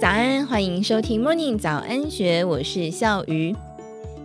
[0.00, 3.52] 早安，欢迎收听 Morning 早安学，我是笑鱼。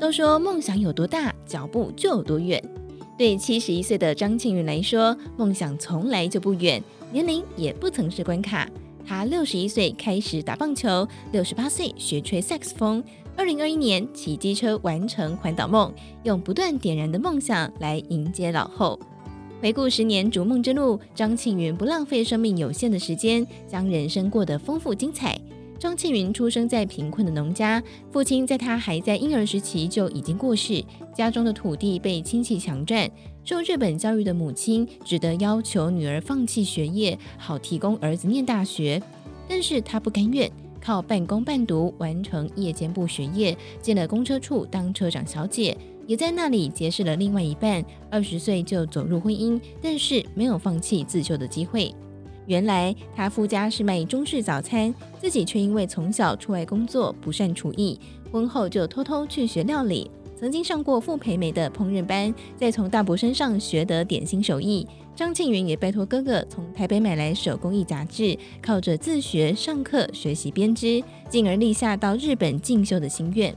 [0.00, 2.60] 都说梦想有多大，脚步就有多远。
[3.16, 8.68] 对七十一岁的张庆云来说，梦想从来就不远，年龄也不曾是关卡。
[9.06, 13.00] 他六十一岁开始打棒球，六十八岁学吹萨克斯风，
[13.36, 15.94] 二零二一年骑机车完成环岛梦，
[16.24, 18.98] 用不断点燃的梦想来迎接老后。
[19.62, 25.38] 回顾十年逐梦之路，张庆云不浪费生命有限的时间，将人生过得丰富精彩。
[25.80, 30.84] 张庆云出生在贫困的农家，父亲在他还在婴儿时期就已经过世，
[31.14, 33.10] 家中的土地被亲戚强占。
[33.44, 39.02] 受日本教育的母亲只得要求女儿放弃学业，好提供儿子念大学。
[39.48, 45.74] 但是她不甘愿，靠半工半读完成夜间部学业，进了公车处当车长小姐。
[46.06, 51.94] 也在那里结识了另外一半，二十岁就走入婚姻，但是没有放弃自救的机会。
[52.50, 57.96] 原来他夫家是卖中式早餐，自己却因为从小出外工作不善厨艺，
[58.32, 60.10] 婚后就偷偷去学料理。
[60.36, 64.84] 曾经上过傅培梅的烹饪班，再从大伯身上学得点心手艺。
[65.14, 73.54] 张庆云也拜托哥哥从台北买来手工艺杂志，靠着自学上课学习编织，进而立下到日本进修的心愿。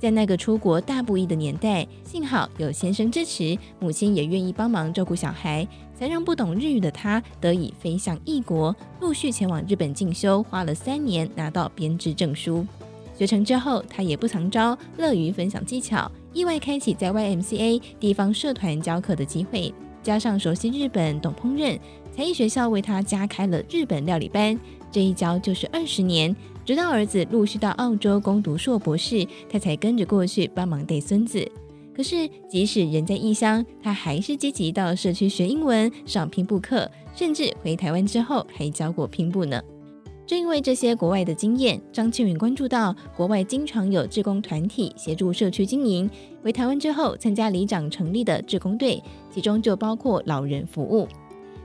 [0.00, 12.66] 在那个出国大不易的年代，幸好有先生支持，母亲也愿意帮忙照顾小孩，才让不懂日语的他得以飞向异国，陆续前往日本进修，花了三年拿到编织证书。
[13.14, 19.70] 学成之后，他也不藏招，乐于分享技巧，意外开启在 YMCA 地方社团教课的机会，
[20.02, 21.78] 加上熟悉日本、懂烹饪，
[22.20, 24.54] 才艺学校为他加开了日本料理班，
[24.92, 26.36] 这一教就是二十年。
[26.66, 31.50] 直到儿子陆续到澳洲攻读硕博士，他才跟着过去帮忙带孙子。
[31.96, 39.58] 可是，即使人在异乡，他还是积极到社区学英文、上拼布课，甚至回台湾之后还教过拼布呢。
[40.26, 46.08] 正因为这些国外的经验，张庆云关注到国外经常有志工团体协助社区经营。
[46.42, 51.08] 回台湾之后，参加里长成立的志工队，其中就包括老人服务。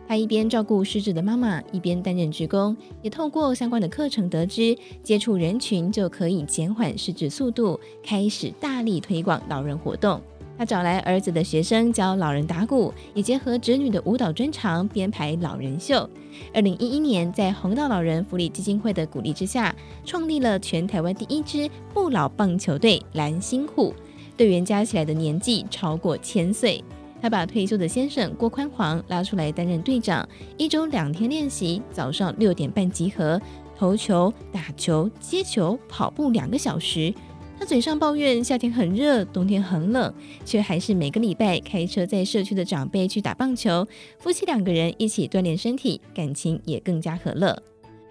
[0.07, 10.21] 他一边照顾失智的妈妈，一边担任职工，也透过相关的课程得知，接触人群就可以减缓失智速度，开始大力推广老人活动。
[10.57, 16.09] 他找来儿子的学生教老人打鼓，也结合侄女的舞蹈专长编排老人秀。
[16.53, 23.93] 二零一一年，在红道老人福利基金会的鼓励之下，创立了全台湾第一支不老棒球队蓝星虎，
[24.37, 26.81] 队员加起来的年纪超过千岁。
[27.25, 33.41] 他把退休的先生郭宽煌拉出来担任队长，一周两天练习，早上六点半集合，
[33.75, 37.11] 投球、打球、接球、跑步两个小时。
[37.57, 40.13] 他嘴上抱怨夏天很热，冬天很冷，
[40.45, 43.87] 却还是每个礼拜开车在社区的长辈去打棒球，
[44.19, 47.59] 夫妻两个人一起锻炼身体，感情也更加和乐。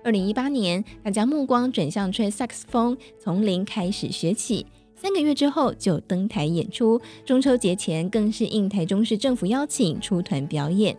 [0.03, 4.67] 二零一八年，他将目光转向吹萨克斯风，从零开始学起。
[4.97, 10.97] 三个月之后就登台演出，中秋节前更是应台中市政府邀请出团表演。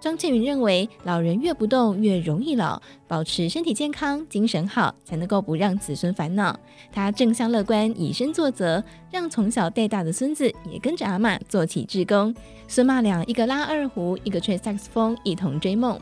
[0.00, 6.56] 张庆云认为，老人越不动越容易老，保持身体健康、精神好，才能够不让子孙烦恼。
[6.92, 12.32] 他正向乐观，以身作则，让从小带大的孙子也跟着阿嬷做起志工。
[12.68, 15.98] 孙妈俩一个拉二胡，一个吹萨克斯风，一同追梦。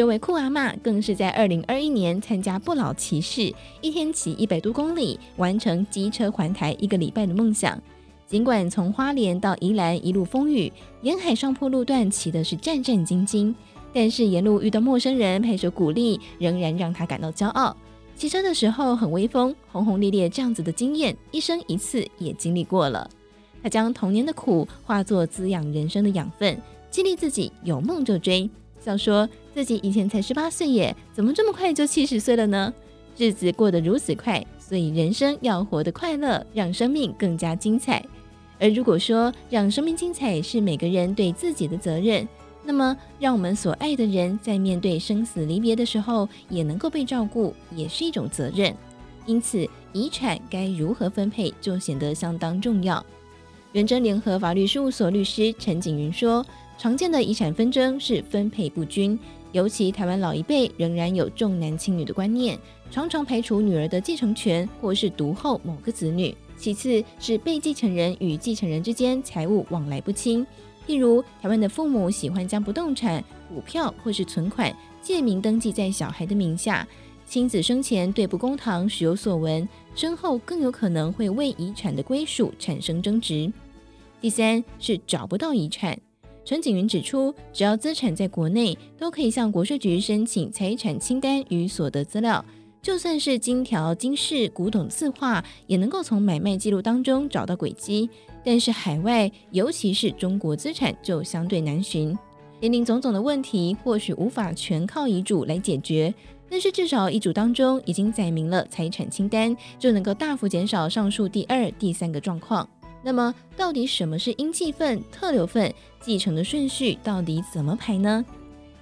[0.00, 7.78] 这位酷阿妈更是在二零二一年参加不老骑士，一天骑一百多公里，完成机车环台一个礼拜的梦想。
[8.26, 10.72] 尽管从花莲到宜兰一路风雨，
[11.02, 13.54] 沿海上坡路段骑的是战战兢兢，
[13.92, 17.76] 但是沿路遇到陌生人拍手鼓励，仍然让他感到骄傲。
[18.16, 23.06] 骑车的时候很威风，轰轰烈烈这样子的经验，一生一次也经历过了。
[23.62, 26.58] 他将童年的苦化作滋养人生的养分，
[26.90, 28.48] 激励自己有梦就追。
[28.82, 32.72] 笑说自己以前才十八岁耶，怎么这么快就七十岁了呢？
[33.16, 38.02] 日子过得如此快，所以人生要活得快乐，让生命更加精彩。
[38.58, 42.26] 而如果说让生命精彩是每个人对自己的责任，
[42.64, 48.74] 那么让我们所爱的人在面对生死离别的时候也能够被照顾，也是一种责任。
[49.26, 53.04] 因此，遗产该如何分配就显得相当重要。
[53.72, 56.46] 元真联合法律事务所律师陈景云说。
[56.80, 59.18] 常见的遗产纷争是分配不均，
[59.52, 62.58] 尤其台湾老一辈仍然有重男轻女的观念，
[62.90, 66.34] 常常排除女儿的继承权，或是独后某个子女。
[66.56, 70.46] 其次是被继承人与继承人之间财务往来不清，
[70.86, 76.88] 譬如台湾的父母喜欢将不动产、股票或是存款借名登记在小孩的名下，
[77.26, 83.52] 亲子生前对簿公堂时有所闻，身后更有可能会为遗产的归属产生争执。
[84.18, 86.00] 第三是找不到遗产。
[86.44, 92.44] 陈景云指出，只要资产在国内，都可以向国税局申请财产清单与所得资料。
[92.82, 98.08] 就算是金条、金饰、古董字画，也能够从买卖记录当中找到轨迹。
[98.42, 102.16] 但是海外，尤其是中国资产就相对难寻。
[102.60, 106.12] 林林总总的问题，或许无法全靠遗嘱来解决，
[106.48, 112.66] 但是至少遗嘱当中已经载明了财产清单，就能够大幅减少上述第二、第三个状况。
[113.02, 115.72] 那么，到底什么是应继分、特留分？
[116.00, 118.24] 继承的顺序到底怎么排呢？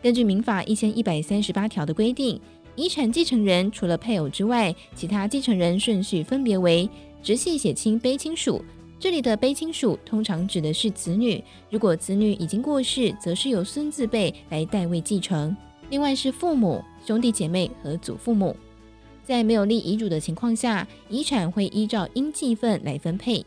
[0.00, 2.40] 根据民法一千一百三十八条的规定，
[2.76, 6.88] 遗产继承人除了配偶之外，其他继承人顺序分别为
[7.22, 8.64] 直系血亲卑亲属。
[9.00, 15.56] 这里的卑亲属通常指的是子女，如果子女已经过世，则是由孙子辈来代位继承。
[15.90, 18.56] 另外是父母、兄弟姐妹和祖父母。
[19.24, 23.44] 在没有立遗嘱的情况下，遗产会依照应继分来分配。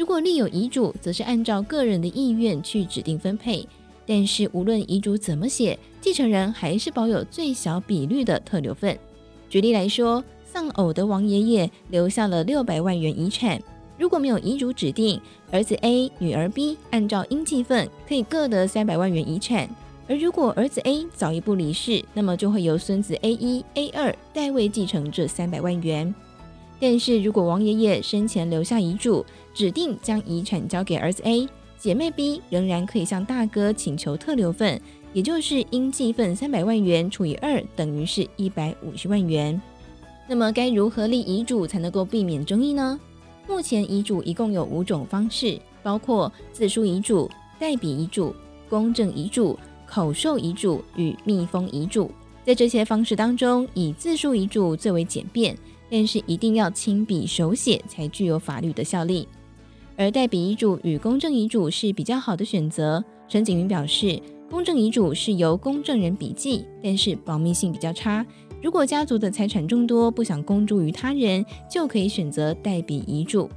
[0.00, 3.68] 如果立有遗嘱，则是按照个人的意愿去指定分配。
[4.06, 8.98] 但是无论遗嘱怎么写，继承人还是保有最小比率的特留份。
[9.50, 13.60] 举例来说，丧偶的王爷爷留下了六百万元遗产，
[13.98, 15.20] 如果没有遗嘱指定，
[15.50, 19.68] 儿子 A、女儿 B 按照应继份可以各得三百万元遗产。
[20.08, 26.14] 而如果儿子 A 早一步离世，那么就会由孙子 A 一、A 二代位继承这三百万元。
[26.80, 31.46] 但是如果王爷爷生前留下遗嘱，指定将遗产交给儿子 A，
[31.78, 34.80] 姐妹 B 仍然可以向大哥请求特留份，
[35.12, 39.60] 也就是应继份三百万元除以二，等于是一百五十万元。
[40.26, 42.98] 那么该如何立遗嘱才能够避免争议呢？
[43.46, 47.28] 目前遗嘱一共有五种方式，包括自书遗嘱、
[47.58, 48.34] 代笔遗嘱、
[48.68, 52.10] 公证遗嘱、口授遗嘱与密封遗嘱。
[52.44, 55.54] 在这些方式当中，以自书遗嘱最为简便。
[55.90, 59.26] 但是一定要亲笔手写才具有法律的效力，
[59.96, 63.04] 而代笔遗嘱与公证遗嘱是比较好的选择。
[63.28, 68.24] 陈景云表示，公证遗嘱是由公证人笔记，但是保密性比较差。
[68.62, 73.48] 如果家族的财产众多，不想公诸于他人，就可以选择代笔遗嘱。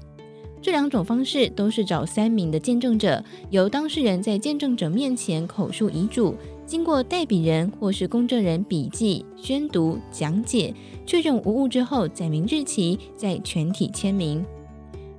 [0.62, 6.36] 这两种方式都是找三名的见证者，由当事人在见证者面前口述遗嘱。
[6.66, 10.74] 经过代笔人或是公证人笔记、宣读、讲解，
[11.06, 14.44] 确认无误之后，载明日期，再全体签名。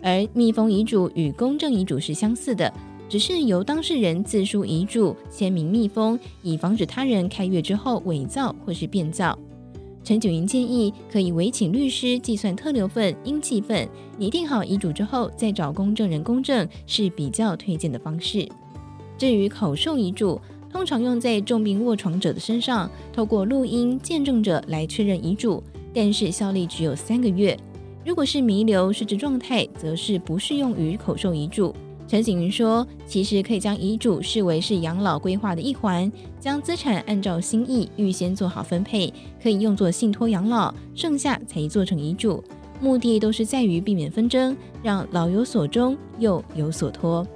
[0.03, 2.73] 而密封遗嘱与公证遗嘱是相似的，
[3.09, 9.39] 只是由当事人自书遗嘱，签名密封，以防止他人开阅之后伪造或是变造。
[10.03, 13.89] 陈九云建议，可以委请律师计算特留份、应继份，
[14.19, 18.47] 拟定好遗嘱之后，再找公证人公证，是比较推荐的方式。
[19.17, 20.39] 至于口授遗嘱，
[20.71, 25.63] 通常用在重病卧床者的身上，透过录音见证者来确认遗嘱，
[25.94, 27.56] 但是效力只有三个月。
[28.05, 31.75] 如果是弥留失智状态，则是不适用于口授遗嘱。
[32.06, 39.11] 陈景云说，其实可以将遗嘱视为是养老规划的一环，将资产按照心意预先做好分配，
[39.43, 42.44] 可以用作信托养老，剩下才做成遗嘱。
[42.79, 47.26] 目的都是在于避免纷争，让老有所终，幼有所托。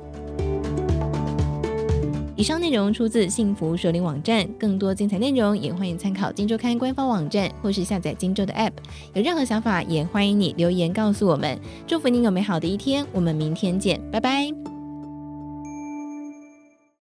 [2.38, 8.70] 以上内容出自幸福首领网站，更多精彩内容也欢迎参考《金周刊》官方网站或是下载《金周》的 App。
[9.12, 11.58] 有任何想法，也欢迎你留言告诉我们。
[11.84, 14.77] 祝福您有美好的一天，我们明天见，拜拜。